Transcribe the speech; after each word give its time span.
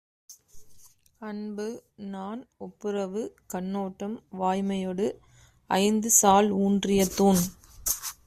அன்பு, 1.19 1.83
நாண், 1.95 2.47
ஒப்புரவு, 2.57 3.37
கண்ணோட்டம், 3.45 4.23
வாய்மையொடு 4.39 5.07
ஐந்து 5.67 6.11
சால்ஊன்றிய 6.21 7.05
தூண். 7.15 7.41